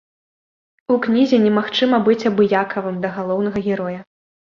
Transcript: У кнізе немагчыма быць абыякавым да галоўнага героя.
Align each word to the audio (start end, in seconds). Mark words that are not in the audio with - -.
У 0.95 0.97
кнізе 1.03 1.37
немагчыма 1.45 2.01
быць 2.09 2.19
абыякавым 2.33 3.01
да 3.07 3.15
галоўнага 3.23 3.69
героя. 3.71 3.99